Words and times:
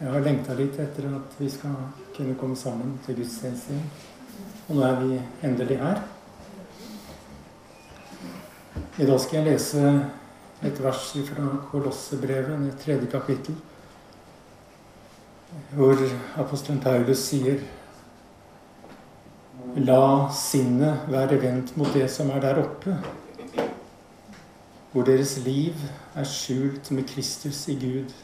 Jeg 0.00 0.10
har 0.10 0.24
lengta 0.26 0.56
litt 0.58 0.74
etter 0.82 1.06
at 1.06 1.36
vi 1.38 1.46
skal 1.50 1.74
kunne 2.16 2.34
komme 2.34 2.56
sammen 2.58 2.96
til 3.04 3.20
gudstjeneste. 3.20 3.76
Og 4.66 4.74
nå 4.74 4.82
er 4.88 4.96
vi 4.98 5.18
endelig 5.46 5.76
her. 5.78 6.00
I 8.98 9.06
dag 9.06 9.20
skal 9.22 9.38
jeg 9.38 9.52
lese 9.52 9.84
et 10.66 10.82
vers 10.82 11.06
fra 11.28 11.46
Kolossebrevet, 11.70 12.66
det 12.66 12.74
tredje 12.82 13.10
kapittel, 13.10 13.54
hvor 15.78 16.02
apostelen 16.42 16.82
Paulus 16.82 17.22
sier 17.28 17.62
La 19.74 20.28
sinnet 20.34 21.06
være 21.10 21.38
vendt 21.42 21.76
mot 21.78 21.90
det 21.94 22.06
som 22.10 22.30
er 22.34 22.42
der 22.42 22.62
oppe, 22.62 22.98
hvor 24.92 25.06
deres 25.06 25.38
liv 25.46 25.78
er 26.14 26.26
skjult 26.26 26.90
med 26.94 27.06
Kristus 27.10 27.66
i 27.70 27.78
Gud. 27.78 28.14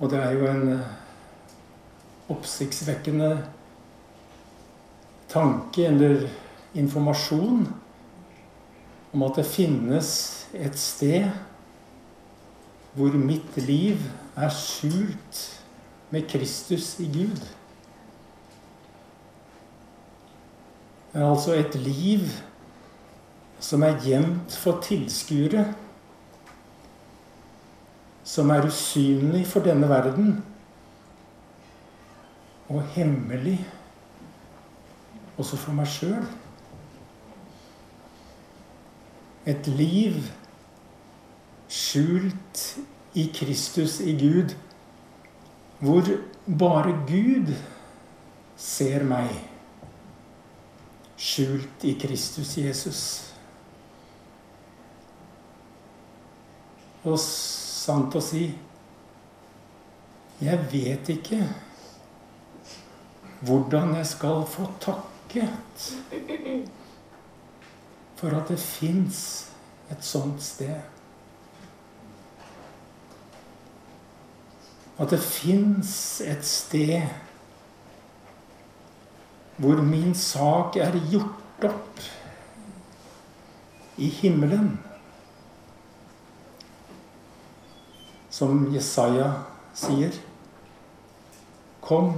Og 0.00 0.10
det 0.10 0.18
er 0.18 0.32
jo 0.32 0.46
en 0.48 0.72
eh, 0.72 0.92
oppsiktsvekkende 2.32 3.34
tanke 5.28 5.84
eller 5.86 6.24
informasjon 6.74 7.66
om 9.12 9.24
at 9.26 9.40
det 9.40 9.46
finnes 9.50 10.10
et 10.56 10.78
sted 10.78 11.28
hvor 12.94 13.14
mitt 13.14 13.58
liv 13.62 14.00
er 14.40 14.50
skjult 14.54 15.40
med 16.10 16.26
Kristus 16.30 16.94
i 17.02 17.06
Gud. 17.10 17.42
Det 21.12 21.20
er 21.20 21.26
altså 21.26 21.54
et 21.58 21.74
liv 21.74 22.26
som 23.60 23.82
er 23.82 23.98
gjemt 24.02 24.54
for 24.56 24.80
tilskuere. 24.82 25.68
Som 28.30 28.52
er 28.54 28.68
usynlig 28.68 29.42
for 29.50 29.66
denne 29.66 29.88
verden. 29.90 30.36
Og 32.70 32.84
hemmelig 32.94 33.58
også 35.40 35.58
for 35.58 35.74
meg 35.74 35.88
sjøl. 35.90 36.26
Et 39.48 39.70
liv 39.72 40.20
skjult 41.70 42.64
i 43.18 43.24
Kristus, 43.34 43.98
i 44.00 44.14
Gud, 44.20 44.54
hvor 45.80 46.06
bare 46.60 46.92
Gud 47.08 47.54
ser 48.60 49.04
meg. 49.08 49.32
Skjult 51.20 51.84
i 51.88 51.96
Kristus 52.00 52.56
Jesus. 52.60 53.02
Og 57.04 57.16
sant 57.90 58.14
å 58.14 58.22
si 58.22 58.44
Jeg 60.40 60.58
vet 60.72 61.08
ikke 61.12 61.40
hvordan 63.44 63.94
jeg 63.98 64.06
skal 64.08 64.44
få 64.48 64.68
takket 64.80 65.84
for 68.20 68.36
at 68.36 68.48
det 68.52 68.58
fins 68.60 69.20
et 69.92 70.04
sånt 70.04 70.42
sted. 70.44 70.80
At 75.00 75.12
det 75.12 75.20
fins 75.24 76.20
et 76.24 76.44
sted 76.44 77.00
hvor 79.60 79.80
min 79.84 80.12
sak 80.16 80.76
er 80.80 80.96
gjort 81.12 81.64
opp 81.68 82.04
i 84.00 84.08
himmelen. 84.20 84.78
Som 88.40 88.70
Jesaja 88.72 89.26
sier. 89.76 90.14
Kom, 91.84 92.14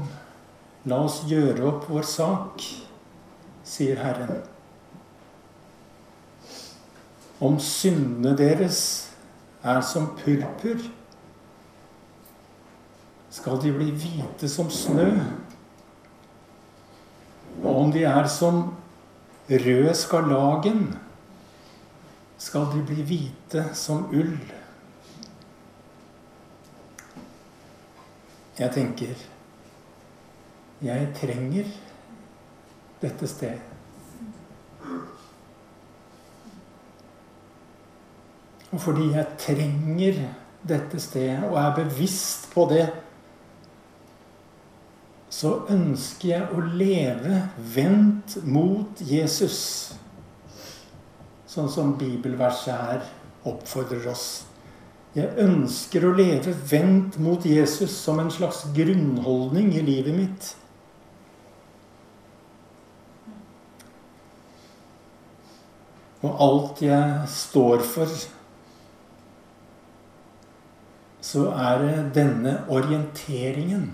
la 0.86 1.00
oss 1.02 1.24
gjøre 1.26 1.64
opp 1.66 1.88
vår 1.90 2.06
sak, 2.06 2.62
sier 3.66 3.98
Herren. 3.98 4.44
Om 7.42 7.58
syndene 7.58 8.36
deres 8.38 8.78
er 9.66 9.82
som 9.82 10.12
purpur, 10.20 10.86
skal 13.34 13.58
de 13.66 13.74
bli 13.74 13.90
hvite 13.90 14.46
som 14.46 14.70
snø. 14.70 15.10
Og 17.64 17.70
om 17.72 17.90
de 17.90 18.06
er 18.06 18.30
som 18.30 18.68
rød 19.50 19.94
skarlagen, 19.98 20.92
skal 22.38 22.70
de 22.76 22.86
bli 22.86 23.10
hvite 23.10 23.72
som 23.74 24.06
ull. 24.14 24.36
Jeg 28.58 28.74
tenker 28.74 29.28
jeg 30.82 31.12
trenger 31.14 31.68
dette 33.02 33.28
stedet. 33.30 33.60
Og 38.72 38.80
fordi 38.80 39.12
jeg 39.12 39.26
trenger 39.38 40.18
dette 40.68 41.00
stedet 41.02 41.44
og 41.50 41.58
er 41.60 41.74
bevisst 41.76 42.48
på 42.54 42.66
det, 42.70 42.86
så 45.32 45.54
ønsker 45.72 46.28
jeg 46.28 46.48
å 46.52 46.62
leve 46.66 47.42
vendt 47.74 48.36
mot 48.44 49.00
Jesus. 49.06 49.60
Sånn 51.48 51.70
som 51.72 51.94
bibelverset 52.00 52.74
her 52.74 53.06
oppfordrer 53.48 54.08
oss. 54.12 54.26
Jeg 55.12 55.28
ønsker 55.44 56.06
å 56.08 56.14
leve 56.16 56.54
vendt 56.70 57.18
mot 57.20 57.44
Jesus 57.44 57.92
som 58.00 58.20
en 58.22 58.32
slags 58.32 58.62
grunnholdning 58.72 59.74
i 59.76 59.84
livet 59.84 60.16
mitt. 60.16 60.46
Og 66.22 66.38
alt 66.46 66.80
jeg 66.86 67.28
står 67.28 67.82
for, 67.84 68.14
så 71.22 71.48
er 71.50 71.82
det 71.82 71.96
denne 72.16 72.54
orienteringen 72.72 73.90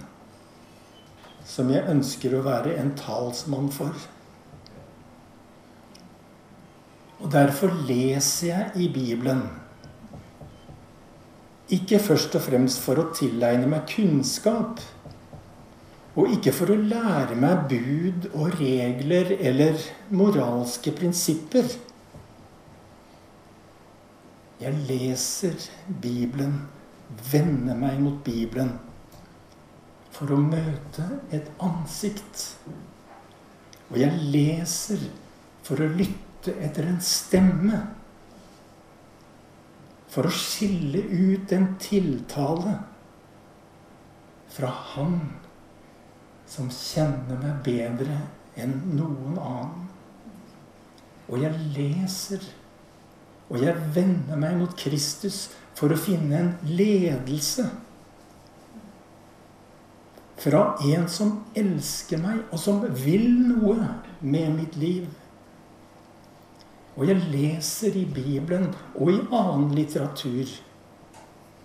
som 1.48 1.70
jeg 1.72 1.88
ønsker 1.88 2.36
å 2.36 2.44
være 2.46 2.76
en 2.78 2.92
talsmann 2.98 3.72
for. 3.72 3.96
Og 7.18 7.32
derfor 7.32 7.72
leser 7.88 8.52
jeg 8.52 8.84
i 8.84 8.92
Bibelen. 8.92 9.48
Ikke 11.74 11.98
først 12.00 12.36
og 12.38 12.46
fremst 12.46 12.80
for 12.80 13.00
å 13.00 13.10
tilegne 13.16 13.68
meg 13.68 13.84
kunnskap. 13.90 14.80
Og 16.18 16.32
ikke 16.34 16.54
for 16.56 16.72
å 16.72 16.78
lære 16.80 17.36
meg 17.38 17.68
bud 17.70 18.30
og 18.32 18.56
regler 18.58 19.34
eller 19.36 19.76
moralske 20.10 20.94
prinsipper. 20.96 21.68
Jeg 24.58 24.74
leser 24.88 25.54
Bibelen, 26.02 26.56
vender 27.30 27.76
meg 27.78 28.00
mot 28.02 28.18
Bibelen 28.26 28.72
for 30.16 30.34
å 30.34 30.40
møte 30.42 31.04
et 31.30 31.46
ansikt. 31.62 32.42
Og 33.92 34.00
jeg 34.00 34.30
leser 34.32 35.04
for 35.62 35.78
å 35.84 35.92
lytte 35.92 36.56
etter 36.64 36.88
en 36.90 36.98
stemme. 37.04 37.84
For 40.08 40.28
å 40.28 40.32
skille 40.32 41.02
ut 41.04 41.52
en 41.52 41.74
tiltale 41.82 42.78
fra 44.48 44.70
Han 44.94 45.18
som 46.48 46.70
kjenner 46.72 47.36
meg 47.42 47.60
bedre 47.66 48.16
enn 48.58 48.72
noen 48.96 49.36
annen. 49.36 49.84
Og 51.28 51.42
jeg 51.42 51.52
leser, 51.74 52.40
og 53.52 53.60
jeg 53.60 53.76
vender 53.94 54.40
meg 54.40 54.56
mot 54.56 54.72
Kristus 54.80 55.50
for 55.76 55.92
å 55.92 56.00
finne 56.00 56.40
en 56.40 56.50
ledelse 56.64 57.66
fra 60.38 60.62
en 60.86 61.08
som 61.10 61.32
elsker 61.58 62.20
meg, 62.22 62.44
og 62.52 62.60
som 62.62 62.84
vil 63.02 63.26
noe 63.48 63.88
med 64.20 64.52
mitt 64.54 64.76
liv. 64.78 65.08
Og 66.98 67.06
jeg 67.06 67.20
leser 67.30 67.94
i 67.94 68.02
Bibelen 68.10 68.72
og 68.98 69.12
i 69.12 69.20
annen 69.30 69.70
litteratur 69.76 70.50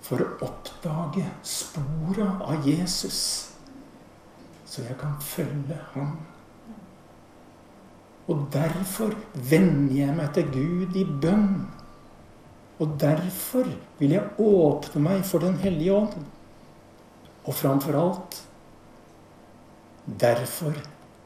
for 0.03 0.21
å 0.21 0.27
oppdage 0.45 1.25
spora 1.47 2.27
av 2.43 2.67
Jesus, 2.67 3.21
så 4.69 4.83
jeg 4.85 4.97
kan 4.99 5.15
følge 5.23 5.79
ham. 5.95 6.19
Og 8.29 8.45
derfor 8.53 9.15
vender 9.33 9.95
jeg 9.97 10.15
meg 10.15 10.29
til 10.37 10.53
Gud 10.53 10.99
i 11.01 11.03
bønn. 11.25 11.65
Og 12.81 12.93
derfor 13.01 13.67
vil 13.99 14.15
jeg 14.15 14.29
åpne 14.39 15.01
meg 15.03 15.25
for 15.27 15.43
Den 15.43 15.57
hellige 15.61 15.97
ånd. 15.97 16.23
Og 17.43 17.53
framfor 17.57 17.99
alt 17.99 18.39
Derfor 20.03 20.75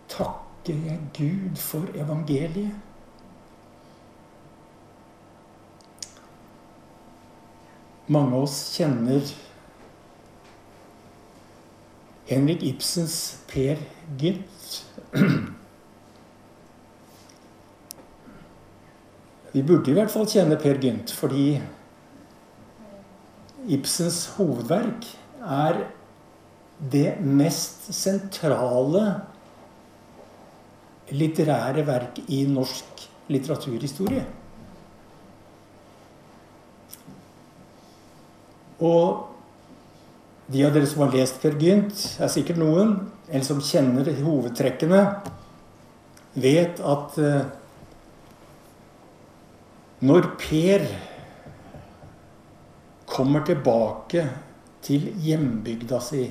takker 0.09 0.75
jeg 0.85 0.99
Gud 1.17 1.57
for 1.57 1.85
evangeliet. 1.97 2.86
mange 8.07 8.35
av 8.35 8.45
oss 8.47 8.57
kjenner 8.77 9.21
Henrik 12.27 12.63
Ibsens 12.67 13.37
Per 13.47 13.79
Gynt. 14.19 14.83
Vi 19.53 19.63
burde 19.63 19.91
i 19.91 19.95
hvert 19.95 20.11
fall 20.11 20.27
kjenne 20.29 20.57
Per 20.59 20.79
Gynt, 20.83 21.11
fordi 21.15 21.61
Ibsens 23.67 24.23
hovedverk 24.37 25.07
er 25.43 25.81
det 26.91 27.17
mest 27.23 27.87
sentrale 27.95 29.03
litterære 31.15 31.83
verk 31.87 32.19
i 32.27 32.43
norsk 32.51 33.07
litteraturhistorie. 33.31 34.25
Og 38.83 39.27
de 40.47 40.63
av 40.63 40.73
dere 40.75 40.87
som 40.87 41.03
har 41.03 41.15
lest 41.15 41.41
Per 41.41 41.57
Gynt, 41.59 42.03
er 42.21 42.31
sikkert 42.31 42.59
noen, 42.61 42.95
eller 43.27 43.45
som 43.45 43.61
kjenner 43.63 44.07
hovedtrekkene, 44.21 45.01
vet 46.37 46.79
at 46.85 47.17
uh, 47.19 47.47
når 50.07 50.29
Per 50.37 50.85
kommer 53.09 53.41
tilbake 53.47 54.27
til 54.85 55.09
hjembygda 55.25 55.99
si 56.05 56.27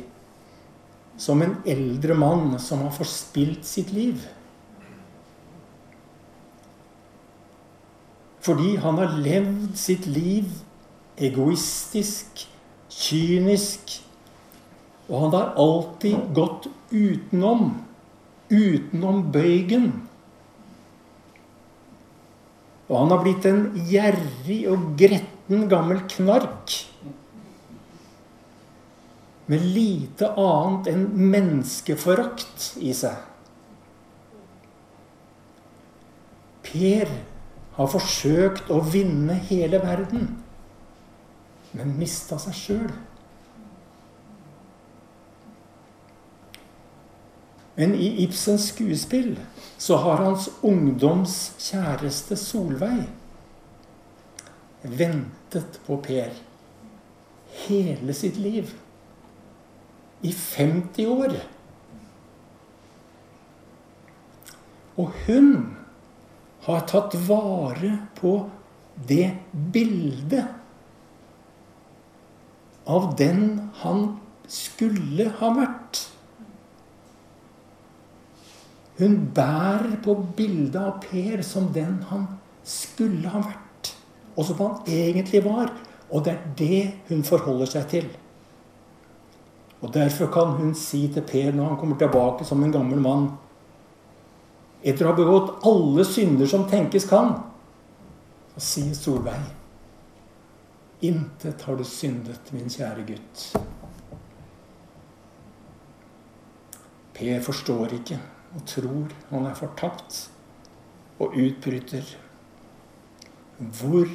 som 1.19 1.43
en 1.43 1.57
eldre 1.67 2.15
mann 2.15 2.59
som 2.63 2.85
har 2.85 2.95
forspilt 2.95 3.65
sitt 3.67 3.91
liv 3.97 4.23
Fordi 8.47 8.77
han 8.79 9.01
har 9.01 9.17
levd 9.19 9.73
sitt 9.81 10.05
liv 10.07 10.53
egoistisk, 11.17 12.47
kynisk. 12.93 14.01
Og 15.09 15.27
han 15.27 15.37
har 15.37 15.55
alltid 15.61 16.33
gått 16.35 16.69
utenom. 16.91 17.73
Utenom 18.51 19.25
bøygen. 19.33 19.91
Og 22.87 22.99
han 23.01 23.11
har 23.11 23.23
blitt 23.25 23.47
en 23.49 23.65
gjerrig 23.91 24.61
og 24.71 24.93
gretten 24.99 25.67
gammel 25.71 26.05
knark. 26.11 26.75
Med 29.51 29.63
lite 29.63 30.31
annet 30.43 30.91
enn 30.91 31.07
menneskeforakt 31.15 32.73
i 32.83 32.93
seg. 32.95 33.19
Per 36.67 37.11
har 37.77 37.91
forsøkt 37.91 38.71
å 38.75 38.81
vinne 38.83 39.37
hele 39.51 39.79
verden, 39.83 40.33
men 41.77 41.97
mista 42.01 42.39
seg 42.41 42.57
sjøl. 42.57 42.89
Men 47.77 47.93
i 47.95 48.09
Ibsens 48.25 48.71
skuespill 48.71 49.35
så 49.77 49.99
har 50.01 50.23
hans 50.25 50.49
ungdoms 50.65 51.37
kjæreste 51.61 52.39
Solveig 52.41 53.05
ventet 54.87 55.81
på 55.85 55.99
Per 56.01 56.33
hele 57.67 58.17
sitt 58.17 58.39
liv. 58.41 58.73
I 60.25 60.33
50 60.33 61.07
år. 61.13 61.37
Og 64.97 65.13
hun 65.27 65.51
har 66.65 66.87
tatt 66.89 67.15
vare 67.29 67.99
på 68.17 68.39
det 69.09 69.35
bildet 69.53 70.66
av 72.87 73.15
den 73.19 73.71
han 73.83 74.05
skulle 74.51 75.31
ha 75.41 75.51
vært. 75.57 76.03
Hun 78.97 79.19
bærer 79.35 79.99
på 80.05 80.15
bildet 80.37 80.79
av 80.81 81.01
Per 81.03 81.43
som 81.45 81.69
den 81.75 81.99
han 82.11 82.29
skulle 82.65 83.29
ha 83.29 83.43
vært, 83.45 83.91
og 84.37 84.47
som 84.49 84.63
han 84.63 84.79
egentlig 84.89 85.43
var. 85.45 85.75
Og 86.11 86.25
det 86.25 86.33
er 86.33 86.55
det 86.59 86.83
hun 87.09 87.27
forholder 87.27 87.69
seg 87.69 87.91
til. 87.91 88.07
Og 89.83 89.93
Derfor 89.95 90.31
kan 90.33 90.55
hun 90.57 90.73
si 90.75 91.07
til 91.13 91.27
Per 91.27 91.53
når 91.53 91.69
han 91.69 91.81
kommer 91.81 91.99
tilbake 92.01 92.47
som 92.47 92.63
en 92.65 92.73
gammel 92.73 93.03
mann 93.03 93.29
etter 94.87 95.05
å 95.05 95.11
ha 95.11 95.19
begått 95.19 95.67
alle 95.67 96.05
synder 96.07 96.49
som 96.49 96.67
tenkes 96.71 97.09
kan. 97.11 97.35
Og 98.57 98.63
sier 98.63 98.95
Solveig, 98.97 99.51
intet 101.01 101.63
har 101.63 101.77
du 101.77 101.85
syndet, 101.85 102.53
min 102.53 102.71
kjære 102.73 103.05
gutt. 103.09 103.45
Per 107.17 107.43
forstår 107.45 107.97
ikke 107.97 108.21
og 108.57 108.65
tror 108.69 109.13
han 109.31 109.47
er 109.49 109.57
fortapt, 109.57 110.31
og 111.19 111.35
utbryter. 111.37 112.09
Hvor 113.59 114.09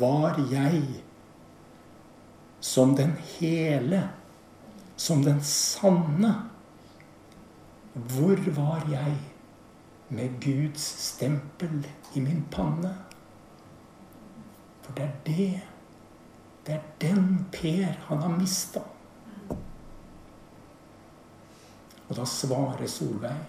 var 0.00 0.40
jeg 0.50 0.82
som 2.60 2.94
den 2.96 3.12
hele, 3.38 4.02
som 4.96 5.24
den 5.24 5.40
sanne? 5.44 6.34
Hvor 7.94 8.40
var 8.56 8.86
jeg? 8.90 9.18
med 10.10 10.28
Guds 10.42 10.82
stempel 10.82 11.86
i 12.14 12.20
min 12.20 12.46
panne. 12.50 12.94
For 14.82 14.92
det 14.92 15.04
er 15.04 15.12
det 15.26 15.60
Det 16.70 16.76
er 16.76 16.82
den 17.00 17.46
Per 17.50 17.96
han 18.06 18.20
har 18.22 18.36
mista. 18.38 18.80
Og 22.06 22.12
da 22.14 22.26
svarer 22.26 22.86
Solveig 22.86 23.40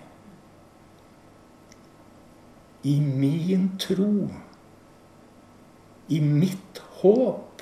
I 2.84 2.96
min 3.00 3.68
tro, 3.78 4.26
i 6.10 6.20
mitt 6.20 6.82
håp 7.04 7.62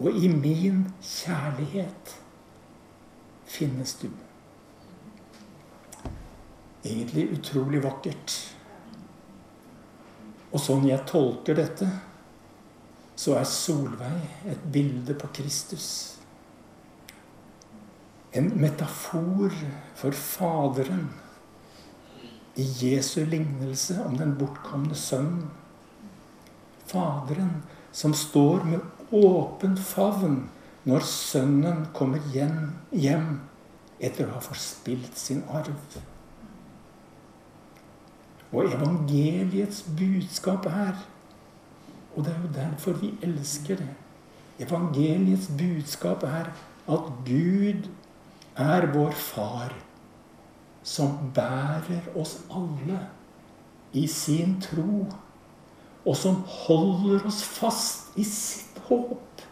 og 0.00 0.16
i 0.16 0.32
min 0.32 0.86
kjærlighet 1.04 2.16
finnes 3.44 3.94
du 4.00 4.08
egentlig 6.80 7.28
utrolig 7.36 7.84
vakkert. 7.84 8.40
Og 10.52 10.60
sånn 10.62 10.88
jeg 10.88 11.04
tolker 11.04 11.60
dette, 11.60 11.92
så 13.16 13.38
er 13.40 13.48
Solveig 13.48 14.50
et 14.52 14.64
bilde 14.72 15.14
på 15.16 15.28
Kristus. 15.38 15.86
En 18.36 18.50
metafor 18.60 19.54
for 19.96 20.12
Faderen 20.12 21.08
i 22.56 22.66
Jesu 22.80 23.24
lignelse 23.24 23.96
om 24.04 24.18
den 24.20 24.36
bortkomne 24.38 24.94
sønnen. 24.94 25.48
Faderen 26.86 27.62
som 27.92 28.14
står 28.14 28.64
med 28.68 29.12
åpen 29.16 29.76
favn 29.80 30.42
når 30.86 31.08
sønnen 31.08 31.86
kommer 31.96 32.20
hjem 32.32 33.40
etter 33.96 34.28
å 34.28 34.36
ha 34.36 34.44
forspilt 34.44 35.16
sin 35.18 35.42
arv. 35.48 35.96
Og 38.52 38.68
evangeliets 38.70 39.82
budskap 39.98 40.68
er 40.70 40.94
Og 42.16 42.24
det 42.24 42.32
er 42.32 42.40
jo 42.42 42.52
derfor 42.54 42.92
vi 42.92 43.12
elsker 43.22 43.76
det. 43.76 43.88
Evangeliets 44.58 45.50
budskap 45.58 46.22
er 46.22 46.48
at 46.88 47.12
Gud 47.26 47.88
er 48.56 48.86
vår 48.92 49.12
far, 49.12 49.74
som 50.82 51.32
bærer 51.34 52.08
oss 52.16 52.38
alle 52.50 53.02
i 53.92 54.06
sin 54.06 54.56
tro, 54.62 55.06
og 56.06 56.16
som 56.16 56.40
holder 56.48 57.26
oss 57.26 57.42
fast 57.44 58.16
i 58.16 58.24
sitt 58.24 58.78
håp, 58.88 59.42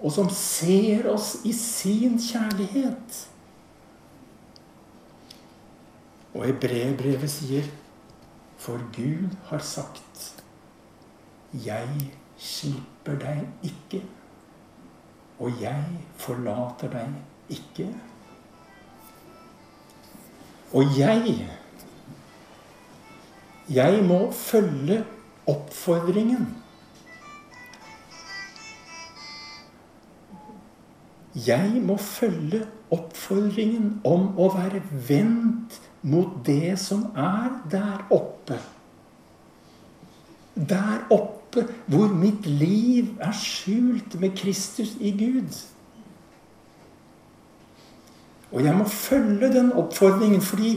og 0.00 0.12
som 0.12 0.28
ser 0.30 1.08
oss 1.10 1.38
i 1.44 1.52
sin 1.56 2.18
kjærlighet. 2.20 3.22
Og 6.34 6.46
i 6.48 6.52
brevbrevet 6.52 7.30
sier 7.30 7.66
For 8.58 8.80
Gud 8.94 9.34
har 9.50 9.60
sagt 9.60 10.03
Jeg 11.54 12.10
slipper 12.36 13.14
deg 13.20 13.44
ikke, 13.62 14.00
og 15.38 15.60
jeg 15.62 16.00
forlater 16.18 16.90
deg 16.90 17.54
ikke. 17.54 17.86
Og 20.74 20.98
jeg 20.98 21.50
Jeg 23.70 24.02
må 24.04 24.30
følge 24.30 25.04
oppfordringen. 25.46 26.48
Jeg 31.46 31.80
må 31.82 31.96
følge 31.96 32.60
oppfordringen 32.90 34.00
om 34.04 34.34
å 34.38 34.50
være 34.54 34.82
vendt 35.08 35.78
mot 36.02 36.36
det 36.46 36.76
som 36.78 37.06
er 37.16 37.56
der 37.70 38.04
oppe. 38.12 38.58
Der 40.54 41.06
oppe 41.10 41.43
hvor 41.90 42.12
mitt 42.14 42.46
liv 42.46 43.14
er 43.22 43.34
skjult 43.36 44.16
med 44.20 44.34
Kristus 44.38 44.96
i 45.00 45.12
Gud. 45.18 45.52
Og 48.54 48.62
jeg 48.62 48.74
må 48.78 48.84
følge 48.86 49.50
den 49.54 49.72
oppfordringen, 49.72 50.42
fordi 50.42 50.76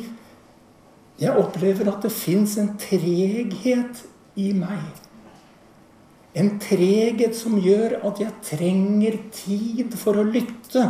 jeg 1.20 1.34
opplever 1.38 1.90
at 1.92 2.04
det 2.06 2.14
fins 2.14 2.58
en 2.58 2.72
treghet 2.82 4.04
i 4.38 4.52
meg. 4.58 5.04
En 6.38 6.58
treghet 6.62 7.34
som 7.38 7.58
gjør 7.62 8.00
at 8.06 8.22
jeg 8.22 8.34
trenger 8.46 9.18
tid 9.34 9.96
for 9.98 10.18
å 10.22 10.26
lytte. 10.26 10.84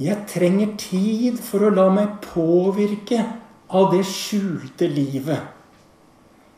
Jeg 0.00 0.16
trenger 0.28 0.76
tid 0.80 1.40
for 1.40 1.68
å 1.68 1.72
la 1.72 1.88
meg 1.92 2.18
påvirke 2.24 3.20
av 3.72 3.92
det 3.92 4.04
skjulte 4.08 4.88
livet. 4.88 5.61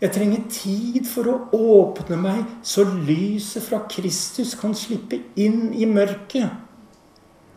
Jeg 0.02 0.10
trenger 0.12 0.42
tid 0.50 1.06
for 1.06 1.30
å 1.30 1.36
åpne 1.54 2.18
meg, 2.18 2.42
så 2.66 2.82
lyset 2.84 3.62
fra 3.68 3.84
Kristus 3.90 4.56
kan 4.58 4.74
slippe 4.76 5.20
inn 5.40 5.70
i 5.72 5.86
mørket. 5.86 6.50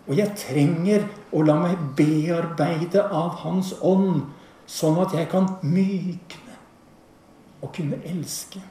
Og 0.08 0.16
jeg 0.16 0.38
trenger 0.40 1.08
å 1.36 1.42
la 1.44 1.58
meg 1.60 1.82
bearbeide 1.98 3.04
av 3.10 3.42
Hans 3.42 3.74
ånd, 3.82 4.28
sånn 4.68 5.00
at 5.04 5.16
jeg 5.18 5.28
kan 5.32 5.50
mykne 5.66 6.56
og 7.64 7.74
kunne 7.76 8.00
elske. 8.06 8.62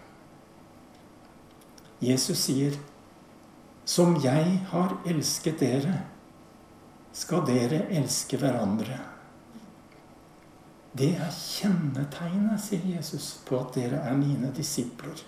Jesus 2.01 2.39
sier, 2.39 2.73
'Som 3.85 4.17
jeg 4.23 4.61
har 4.71 4.99
elsket 5.07 5.61
dere, 5.61 6.03
skal 7.13 7.47
dere 7.47 7.87
elske 7.91 8.37
hverandre'. 8.37 9.16
Det 10.97 11.13
er 11.21 11.33
kjennetegnet, 11.33 12.61
sier 12.63 12.85
Jesus, 12.95 13.35
på 13.45 13.59
at 13.61 13.75
dere 13.77 14.01
er 14.09 14.17
mine 14.17 14.49
disipler. 14.57 15.19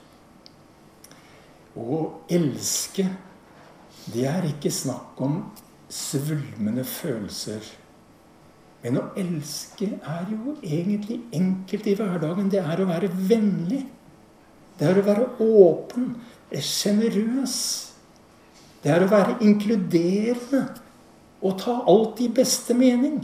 Å 1.77 1.99
elske, 2.33 3.05
det 4.09 4.25
er 4.31 4.49
ikke 4.49 4.73
snakk 4.73 5.21
om 5.25 5.43
svulmende 5.93 6.87
følelser. 6.89 7.69
Men 8.81 9.01
å 9.01 9.05
elske 9.19 9.91
er 9.99 10.33
jo 10.33 10.57
egentlig 10.63 11.21
enkelt 11.35 11.89
i 11.91 11.97
hverdagen. 11.99 12.49
Det 12.53 12.63
er 12.63 12.81
å 12.81 12.89
være 12.89 13.11
vennlig. 13.13 13.85
Det 14.79 14.89
er 14.89 15.01
å 15.01 15.07
være 15.07 15.31
åpen, 15.43 16.13
sjenerøs. 16.55 17.57
Det 18.81 18.95
er 18.95 19.05
å 19.05 19.11
være 19.11 19.41
inkluderende 19.45 20.69
og 21.43 21.59
ta 21.61 21.75
alt 21.91 22.23
i 22.23 22.31
beste 22.33 22.77
mening. 22.79 23.19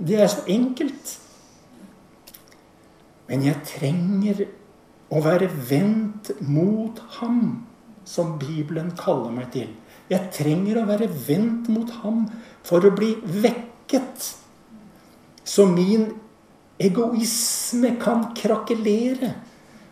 Det 0.00 0.16
er 0.16 0.30
så 0.32 0.44
enkelt. 0.48 1.16
Men 3.28 3.44
jeg 3.44 3.60
trenger 3.68 4.46
å 5.12 5.20
være 5.22 5.50
vendt 5.68 6.32
mot 6.40 6.98
ham, 7.18 7.66
som 8.08 8.38
Bibelen 8.40 8.90
kaller 8.98 9.34
meg 9.34 9.52
til. 9.54 9.68
Jeg 10.10 10.32
trenger 10.34 10.80
å 10.80 10.88
være 10.88 11.06
vendt 11.28 11.68
mot 11.70 11.90
ham 12.00 12.24
for 12.66 12.82
å 12.82 12.94
bli 12.96 13.12
vekket. 13.22 14.32
Så 15.44 15.68
min 15.70 16.08
egoisme 16.80 17.94
kan 18.02 18.30
krakelere. 18.34 19.34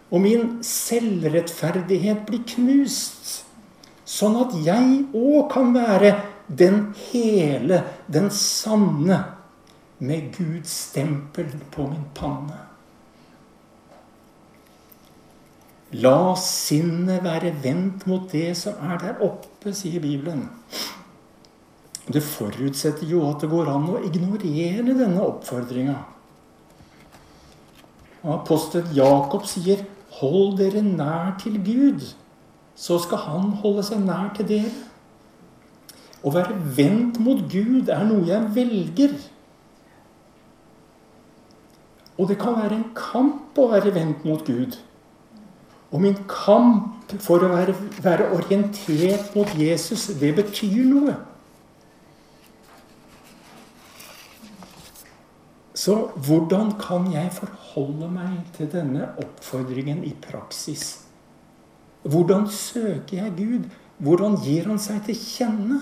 Og 0.09 0.25
min 0.25 0.57
selvrettferdighet 0.65 2.25
blir 2.27 2.43
knust. 2.57 3.45
Sånn 4.09 4.39
at 4.41 4.57
jeg 4.65 5.03
òg 5.13 5.51
kan 5.53 5.75
være 5.77 6.15
den 6.49 6.87
hele, 7.11 7.83
den 8.09 8.31
sanne, 8.33 9.21
med 9.99 10.33
Guds 10.37 10.71
stempel 10.71 11.51
på 11.75 11.87
min 11.91 12.05
panne. 12.15 12.59
La 15.99 16.35
sinnet 16.37 17.25
være 17.25 17.55
vendt 17.65 18.05
mot 18.07 18.27
det 18.33 18.53
som 18.61 18.77
er 18.85 18.99
der 19.01 19.23
oppe, 19.25 19.73
sier 19.73 20.03
Bibelen. 20.05 20.45
Det 22.09 22.23
forutsetter 22.25 23.09
jo 23.09 23.23
at 23.29 23.41
det 23.41 23.51
går 23.53 23.71
an 23.73 23.89
å 23.89 24.03
ignorere 24.05 24.85
denne 24.87 25.25
oppfordringa. 25.25 25.97
Apostel 28.29 28.85
Jakob 28.95 29.47
sier, 29.47 29.85
'Hold 30.19 30.59
dere 30.59 30.83
nær 30.83 31.39
til 31.39 31.57
Gud, 31.65 32.15
så 32.75 32.99
skal 32.99 33.19
Han 33.19 33.51
holde 33.63 33.83
seg 33.83 34.01
nær 34.01 34.35
til 34.37 34.49
dere'. 34.49 34.85
Å 36.25 36.31
være 36.31 36.57
vendt 36.77 37.21
mot 37.21 37.39
Gud 37.51 37.89
er 37.89 38.05
noe 38.05 38.27
jeg 38.27 38.55
velger. 38.55 39.15
Og 42.19 42.29
det 42.29 42.39
kan 42.41 42.57
være 42.59 42.77
en 42.81 42.89
kamp 42.99 43.59
å 43.59 43.69
være 43.71 43.95
vendt 43.95 44.25
mot 44.27 44.43
Gud. 44.47 44.77
Og 45.95 46.03
min 46.03 46.19
kamp 46.29 47.15
for 47.25 47.41
å 47.47 47.51
være, 47.55 47.75
være 48.05 48.29
orientert 48.37 49.35
mot 49.37 49.53
Jesus, 49.57 50.11
det 50.21 50.35
betyr 50.37 50.83
noe. 50.85 51.15
Så 55.79 55.95
hvordan 56.27 56.75
kan 56.81 57.07
jeg 57.15 57.31
forholde 57.33 58.09
meg 58.11 58.41
til 58.57 58.67
denne 58.73 59.13
oppfordringen 59.23 60.03
i 60.05 60.11
praksis? 60.21 61.05
Hvordan 62.03 62.49
søker 62.51 63.23
jeg 63.23 63.37
Gud? 63.39 63.69
Hvordan 64.03 64.37
gir 64.43 64.67
han 64.69 64.81
seg 64.83 65.05
til 65.07 65.17
kjenne? 65.19 65.79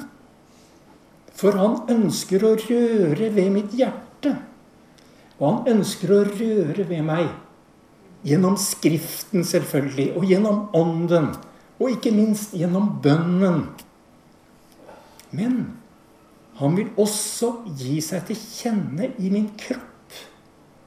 For 1.37 1.57
han 1.57 1.81
ønsker 1.93 2.45
å 2.45 2.55
røre 2.61 3.31
ved 3.35 3.51
mitt 3.57 3.75
hjerte. 3.77 4.37
Og 5.39 5.49
han 5.49 5.77
ønsker 5.77 6.13
å 6.13 6.23
røre 6.29 6.87
ved 6.89 7.03
meg 7.07 7.29
Gjennom 8.27 8.57
Skriften, 8.59 9.45
selvfølgelig, 9.47 10.09
og 10.19 10.25
gjennom 10.27 10.63
Ånden. 10.75 11.29
Og 11.79 11.93
ikke 11.93 12.11
minst 12.11 12.57
gjennom 12.57 12.89
bønnen. 13.05 13.61
Men 15.37 15.59
han 16.59 16.79
vil 16.79 16.89
også 16.99 17.53
gi 17.77 18.01
seg 18.03 18.25
til 18.31 18.41
kjenne 18.41 19.13
i 19.21 19.31
min 19.31 19.51
kropp 19.61 20.17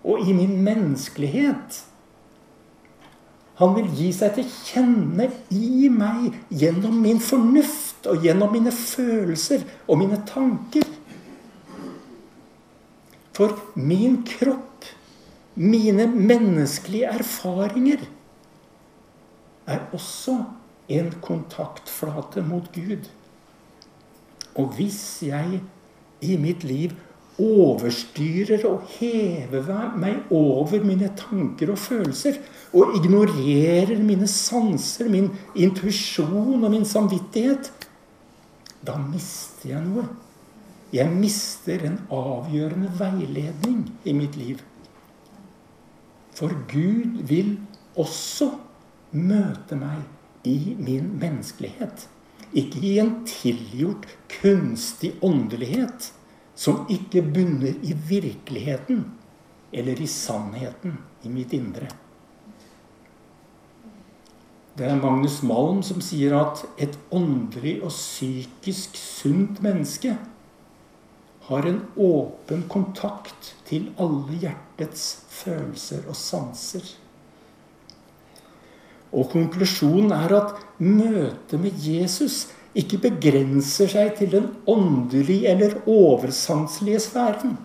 og 0.09 0.25
i 0.25 0.33
min 0.33 0.57
menneskelighet. 0.65 1.77
Han 3.59 3.75
vil 3.75 3.89
gi 3.93 4.09
seg 4.15 4.37
til 4.37 4.47
kjenne 4.65 5.27
i 5.51 5.89
meg 5.91 6.31
gjennom 6.49 6.95
min 7.03 7.19
fornuft 7.21 8.07
og 8.09 8.23
gjennom 8.23 8.53
mine 8.55 8.71
følelser 8.73 9.65
og 9.85 9.99
mine 9.99 10.21
tanker. 10.27 10.87
For 13.39 13.55
min 13.79 14.17
kropp 14.27 14.83
mine 15.55 16.05
menneskelige 16.11 17.07
erfaringer 17.07 18.03
er 19.67 19.85
også 19.95 20.35
en 20.91 21.11
kontaktflate 21.23 22.43
mot 22.43 22.67
Gud. 22.75 23.07
Og 24.59 24.73
hvis 24.75 25.23
jeg 25.23 25.61
i 26.21 26.35
mitt 26.41 26.63
liv 26.67 26.95
overstyrer 27.39 28.65
og 28.67 28.87
hever 28.97 29.93
meg 29.95 30.31
over 30.35 30.83
mine 30.83 31.11
tanker 31.15 31.71
og 31.71 31.79
følelser, 31.79 32.41
og 32.75 32.97
ignorerer 32.99 33.95
mine 34.03 34.27
sanser, 34.27 35.07
min 35.07 35.31
intuisjon 35.55 36.59
og 36.59 36.71
min 36.71 36.85
samvittighet, 36.85 37.71
da 38.83 38.99
mister 38.99 39.71
jeg 39.71 39.85
noe. 39.87 40.09
Jeg 40.93 41.11
mister 41.13 41.83
en 41.85 41.99
avgjørende 42.09 42.89
veiledning 42.97 43.83
i 44.09 44.13
mitt 44.17 44.37
liv. 44.39 44.61
For 46.33 46.53
Gud 46.71 47.19
vil 47.29 47.57
også 47.99 48.49
møte 49.11 49.77
meg 49.77 50.47
i 50.49 50.73
min 50.79 51.11
menneskelighet. 51.21 52.07
Ikke 52.57 52.81
i 52.81 52.95
en 53.01 53.19
tilgjort, 53.29 54.07
kunstig 54.39 55.13
åndelighet 55.21 56.09
som 56.57 56.87
ikke 56.89 57.21
bunner 57.21 57.75
i 57.85 57.93
virkeligheten 58.09 59.03
eller 59.71 60.01
i 60.01 60.07
sannheten 60.09 60.97
i 61.23 61.29
mitt 61.29 61.53
indre. 61.53 61.91
Det 64.79 64.87
er 64.87 64.97
Magnus 64.97 65.41
Malm 65.43 65.83
som 65.85 66.01
sier 66.01 66.33
at 66.39 66.63
et 66.81 66.97
åndelig 67.13 67.77
og 67.83 67.91
psykisk 67.93 68.97
sunt 68.97 69.61
menneske 69.61 70.15
har 71.49 71.65
en 71.65 71.79
åpen 71.97 72.63
kontakt 72.69 73.53
til 73.65 73.89
alle 73.97 74.37
hjertets 74.41 75.05
følelser 75.33 76.05
og 76.09 76.17
sanser. 76.17 76.85
Og 79.09 79.31
konklusjonen 79.31 80.13
er 80.13 80.35
at 80.37 80.53
møtet 80.77 81.57
med 81.57 81.81
Jesus 81.81 82.43
ikke 82.77 82.99
begrenser 83.07 83.89
seg 83.89 84.13
til 84.19 84.29
den 84.35 84.51
åndelige 84.69 85.49
eller 85.49 85.79
oversanselige 85.89 87.01
sfæren. 87.07 87.57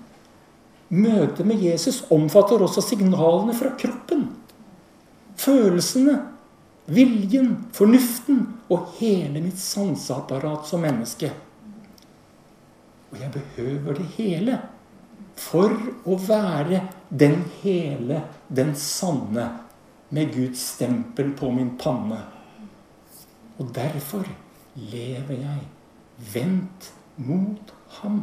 Møtet 0.89 1.45
med 1.47 1.61
Jesus 1.61 2.05
omfatter 2.13 2.65
også 2.65 2.81
signalene 2.89 3.53
fra 3.57 3.75
kroppen. 3.77 4.31
Følelsene, 5.37 6.23
viljen, 6.87 7.57
fornuften 7.77 8.47
og 8.73 8.95
hele 8.97 9.43
mitt 9.45 9.61
sanseapparat 9.61 10.69
som 10.69 10.85
menneske. 10.85 11.33
Og 13.15 13.21
jeg 13.21 13.31
behøver 13.31 13.95
det 13.95 14.05
hele 14.17 14.57
for 15.39 15.71
å 16.07 16.17
være 16.19 16.81
den 17.15 17.45
hele, 17.61 18.25
den 18.51 18.73
sanne, 18.75 19.53
med 20.15 20.33
Guds 20.35 20.61
stempel 20.75 21.31
på 21.39 21.49
min 21.55 21.73
panne. 21.79 22.19
Og 23.59 23.71
derfor 23.75 24.27
lever 24.75 25.39
jeg 25.45 25.63
vendt 26.35 26.91
mot 27.17 27.73
ham. 28.01 28.19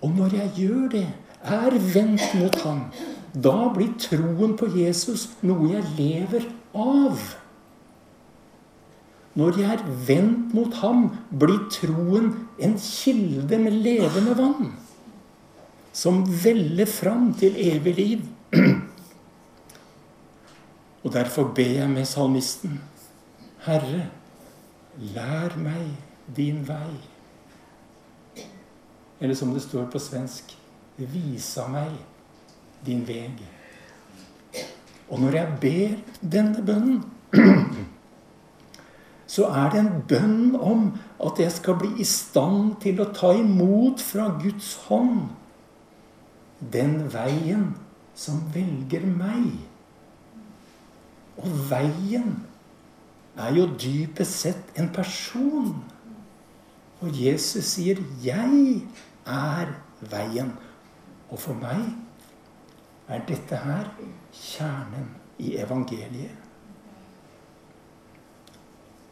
Og 0.00 0.16
når 0.16 0.36
jeg 0.40 0.52
gjør 0.56 0.88
det, 0.96 1.06
er 1.44 1.76
vendt 1.92 2.24
mot 2.40 2.56
ham, 2.64 2.82
da 3.32 3.68
blir 3.76 3.92
troen 4.00 4.56
på 4.56 4.72
Jesus 4.76 5.28
noe 5.44 5.74
jeg 5.74 5.94
lever 6.00 6.48
av. 6.72 7.20
Når 9.34 9.58
jeg 9.58 9.72
er 9.72 9.84
vendt 10.06 10.52
mot 10.52 10.74
ham, 10.82 11.06
blir 11.32 11.62
troen 11.72 12.32
en 12.60 12.74
kilde 12.76 13.58
med 13.58 13.78
levende 13.84 14.34
vann, 14.36 14.72
som 15.92 16.20
veller 16.44 16.88
fram 16.88 17.30
til 17.40 17.56
evig 17.56 17.94
liv. 17.96 18.26
Og 21.02 21.12
derfor 21.12 21.48
ber 21.56 21.72
jeg 21.78 21.90
med 21.90 22.04
salmisten, 22.06 22.76
Herre, 23.64 24.08
lær 25.14 25.56
meg 25.58 25.88
din 26.36 26.60
vei. 26.68 26.92
Eller 29.22 29.38
som 29.38 29.54
det 29.54 29.62
står 29.64 29.88
på 29.90 29.98
svensk, 30.02 30.52
visa 30.98 31.64
meg 31.72 31.94
din 32.86 33.04
veg. 33.08 33.40
Og 35.08 35.20
når 35.22 35.38
jeg 35.38 35.58
ber 35.62 35.96
denne 36.36 36.64
bønnen, 36.66 37.02
så 39.32 39.46
er 39.48 39.70
det 39.72 39.80
en 39.80 40.02
bønn 40.08 40.56
om 40.60 40.88
at 41.24 41.38
jeg 41.40 41.52
skal 41.54 41.78
bli 41.80 41.94
i 42.02 42.06
stand 42.08 42.74
til 42.84 43.00
å 43.00 43.08
ta 43.16 43.30
imot 43.32 44.02
fra 44.04 44.26
Guds 44.42 44.74
hånd 44.88 45.30
den 46.74 46.98
veien 47.14 47.70
som 48.14 48.42
velger 48.52 49.06
meg. 49.08 49.54
Og 51.40 51.48
veien 51.70 52.34
er 53.40 53.56
jo 53.56 53.70
dypest 53.80 54.44
sett 54.44 54.76
en 54.78 54.92
person. 54.92 55.80
Og 57.00 57.08
Jesus 57.16 57.64
sier 57.64 57.98
'Jeg 58.22 58.82
er 59.26 59.74
veien'. 60.00 60.56
Og 61.30 61.38
for 61.38 61.54
meg 61.54 61.96
er 63.08 63.20
dette 63.26 63.56
her 63.56 63.88
kjernen 64.32 65.08
i 65.38 65.56
evangeliet. 65.56 66.41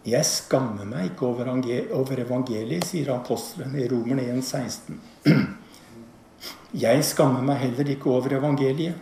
Jeg 0.09 0.25
skammer 0.25 0.87
meg 0.89 1.11
ikke 1.11 1.27
over 1.29 2.23
evangeliet, 2.23 2.87
sier 2.89 3.11
apostelen 3.13 3.75
i 3.77 3.89
Romerne 3.91 4.25
1,16. 4.33 4.97
Jeg 6.85 7.03
skammer 7.05 7.45
meg 7.45 7.59
heller 7.61 7.91
ikke 7.93 8.09
over 8.15 8.33
evangeliet. 8.39 8.97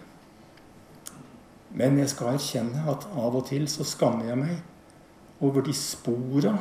Men 1.78 1.98
jeg 2.00 2.08
skal 2.10 2.32
erkjenne 2.32 2.80
at 2.90 3.04
av 3.12 3.36
og 3.36 3.44
til 3.46 3.66
så 3.70 3.84
skammer 3.86 4.30
jeg 4.30 4.38
meg 4.40 5.44
over 5.44 5.62
de 5.62 5.74
spora 5.76 6.54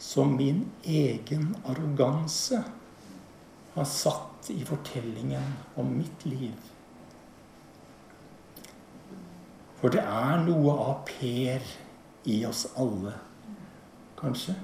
som 0.00 0.32
min 0.38 0.64
egen 0.82 1.50
arroganse 1.68 2.62
har 3.76 3.88
satt 3.92 4.48
i 4.50 4.64
fortellingen 4.66 5.52
om 5.78 5.92
mitt 6.00 6.24
liv. 6.26 6.56
For 9.78 9.94
det 9.94 10.02
er 10.02 10.42
noe 10.48 10.74
av 10.88 11.04
Per 11.06 11.68
i 12.32 12.40
oss 12.48 12.64
alle, 12.80 13.14
kanskje. 14.20 14.54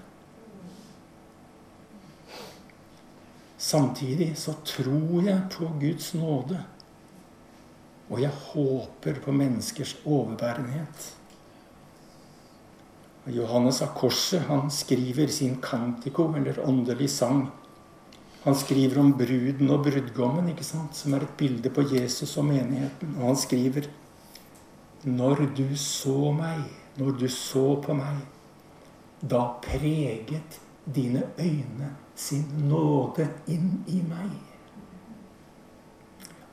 Samtidig 3.64 4.34
så 4.37 4.52
tror 4.64 5.23
jeg 5.25 5.40
på 5.54 5.70
Guds 5.80 6.14
nåde. 6.14 6.61
Og 8.11 8.20
jeg 8.20 8.30
håper 8.52 9.20
på 9.25 9.32
menneskers 9.32 9.96
overbærenhet. 10.04 11.12
Johannes 13.32 13.80
av 13.82 13.94
Korset 13.96 14.44
han 14.50 14.68
skriver 14.70 15.30
sin 15.32 15.56
kantiko, 15.64 16.28
eller 16.37 16.61
åndelig 16.61 17.08
sang. 17.11 17.46
Han 18.44 18.55
skriver 18.55 19.00
om 19.00 19.14
bruden 19.16 19.70
og 19.72 19.87
brudgommen, 19.87 20.50
ikke 20.52 20.66
sant? 20.66 20.92
som 20.96 21.16
er 21.16 21.24
et 21.24 21.37
bilde 21.40 21.72
på 21.72 21.87
Jesus 21.88 22.37
og 22.37 22.44
menigheten. 22.50 23.16
Og 23.16 23.31
han 23.31 23.40
skriver 23.40 23.88
Når 25.05 25.46
du 25.57 25.76
så 25.76 26.33
meg, 26.33 26.68
når 26.96 27.16
du 27.20 27.28
så 27.28 27.64
på 27.81 27.96
meg, 27.96 28.20
da 29.30 29.44
preget 29.62 30.60
dine 30.94 31.22
øyne 31.38 31.90
sin 32.14 32.44
nåde 32.68 33.28
inn 33.46 33.84
i 33.87 34.02
meg. 34.08 34.34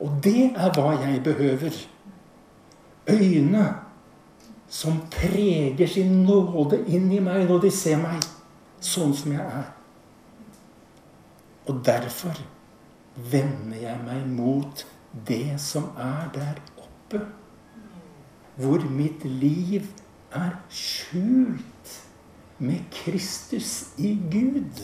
Og 0.00 0.18
det 0.24 0.50
er 0.56 0.72
hva 0.74 0.90
jeg 0.98 1.22
behøver. 1.24 1.76
Øyne 3.10 3.66
som 4.68 5.02
preger 5.10 5.86
sin 5.86 6.22
nåde 6.24 6.80
inn 6.88 7.12
i 7.12 7.20
meg 7.20 7.44
når 7.48 7.66
de 7.66 7.70
ser 7.70 8.00
meg 8.02 8.24
sånn 8.80 9.12
som 9.14 9.34
jeg 9.34 9.44
er. 9.44 9.68
Og 11.68 11.82
derfor 11.86 12.40
vender 13.14 13.82
jeg 13.84 13.98
meg 14.06 14.26
mot 14.32 14.86
det 15.28 15.60
som 15.60 15.92
er 16.00 16.30
der 16.34 16.62
oppe. 16.80 17.20
Hvor 18.56 18.82
mitt 18.90 19.24
liv 19.24 19.86
er 20.32 20.56
skjult 20.72 21.71
med 22.62 22.84
Kristus 22.94 23.92
i 23.98 24.14
Gud. 24.30 24.82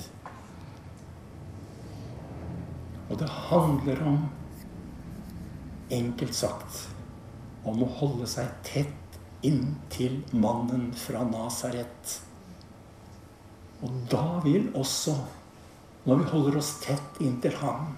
Og 3.09 3.19
det 3.21 3.29
handler 3.49 4.03
om, 4.11 4.19
enkelt 5.95 6.35
sagt, 6.37 6.89
om 7.65 7.85
å 7.85 7.93
holde 8.01 8.27
seg 8.29 8.51
tett 8.67 9.19
inntil 9.47 10.19
mannen 10.35 10.91
fra 10.99 11.23
Nasaret. 11.29 12.19
Og 13.79 13.95
da 14.11 14.27
vil 14.43 14.69
også, 14.77 15.15
når 16.05 16.23
vi 16.23 16.31
holder 16.33 16.59
oss 16.61 16.75
tett 16.83 17.23
inntil 17.23 17.55
ham, 17.63 17.95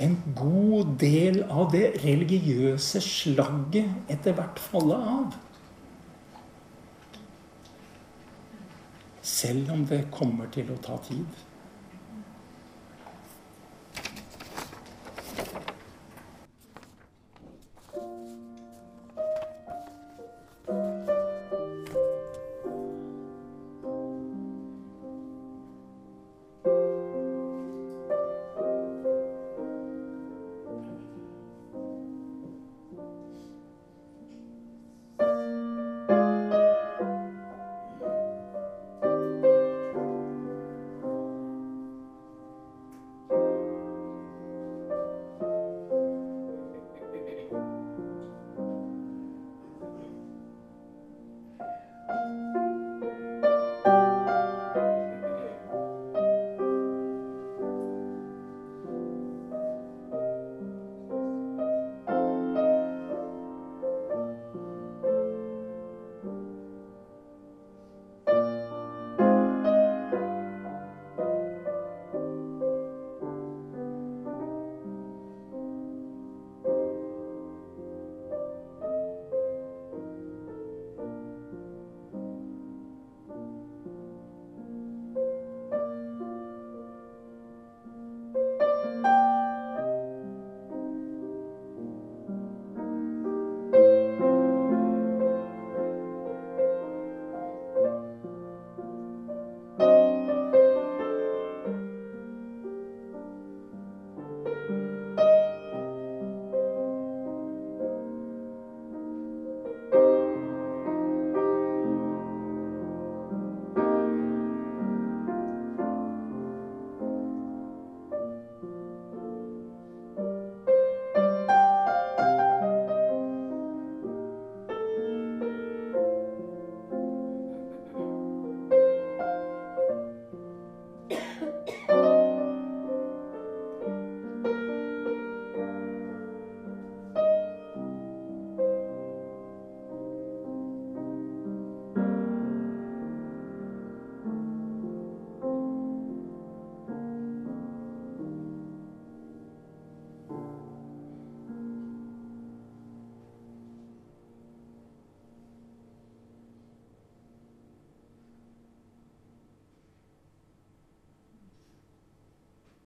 en 0.00 0.16
god 0.36 0.96
del 1.00 1.42
av 1.48 1.70
det 1.72 1.90
religiøse 2.02 3.00
slagget 3.04 4.12
etter 4.12 4.36
hvert 4.36 4.60
falle 4.60 4.96
av. 4.96 5.36
Selv 9.26 9.72
om 9.74 9.82
det 9.90 10.04
kommer 10.14 10.46
til 10.54 10.68
å 10.70 10.78
ta 10.82 11.00
tid. 11.02 11.26